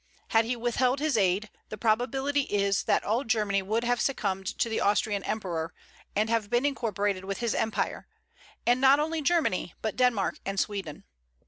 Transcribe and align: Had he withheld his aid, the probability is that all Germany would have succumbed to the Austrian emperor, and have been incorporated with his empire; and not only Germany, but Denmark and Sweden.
Had 0.29 0.45
he 0.45 0.55
withheld 0.55 0.97
his 0.97 1.15
aid, 1.15 1.51
the 1.69 1.77
probability 1.77 2.41
is 2.49 2.85
that 2.85 3.03
all 3.03 3.23
Germany 3.23 3.61
would 3.61 3.83
have 3.83 4.01
succumbed 4.01 4.47
to 4.57 4.67
the 4.67 4.81
Austrian 4.81 5.23
emperor, 5.25 5.75
and 6.15 6.27
have 6.27 6.49
been 6.49 6.65
incorporated 6.65 7.23
with 7.23 7.37
his 7.37 7.53
empire; 7.53 8.07
and 8.65 8.81
not 8.81 8.99
only 8.99 9.21
Germany, 9.21 9.75
but 9.83 9.95
Denmark 9.95 10.39
and 10.43 10.59
Sweden. 10.59 11.03